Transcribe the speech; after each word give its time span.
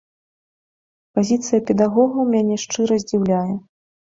Пазіцыя 1.19 1.59
педагогаў 1.71 2.23
мяне 2.37 2.55
шчыра 2.65 2.95
здзіўляе. 3.05 3.47